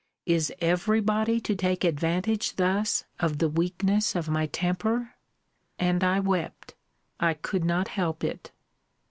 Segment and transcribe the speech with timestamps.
[0.25, 5.13] Is every body to take advantage thus of the weakness of my temper?
[5.77, 6.73] And I wept.
[7.19, 8.49] I could not help it.